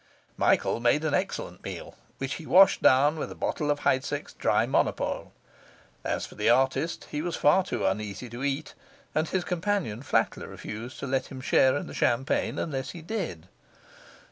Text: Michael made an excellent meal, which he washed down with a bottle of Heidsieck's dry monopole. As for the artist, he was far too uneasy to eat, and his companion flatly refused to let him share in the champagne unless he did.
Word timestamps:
Michael 0.35 0.79
made 0.79 1.03
an 1.03 1.13
excellent 1.13 1.63
meal, 1.63 1.95
which 2.17 2.33
he 2.41 2.47
washed 2.47 2.81
down 2.81 3.17
with 3.19 3.31
a 3.31 3.35
bottle 3.35 3.69
of 3.69 3.81
Heidsieck's 3.81 4.33
dry 4.33 4.65
monopole. 4.65 5.31
As 6.03 6.25
for 6.25 6.33
the 6.33 6.49
artist, 6.49 7.05
he 7.11 7.21
was 7.21 7.35
far 7.35 7.63
too 7.63 7.85
uneasy 7.85 8.27
to 8.31 8.43
eat, 8.43 8.73
and 9.13 9.29
his 9.29 9.43
companion 9.43 10.01
flatly 10.01 10.47
refused 10.47 10.97
to 11.01 11.05
let 11.05 11.27
him 11.27 11.39
share 11.39 11.77
in 11.77 11.85
the 11.85 11.93
champagne 11.93 12.57
unless 12.57 12.89
he 12.93 13.03
did. 13.03 13.47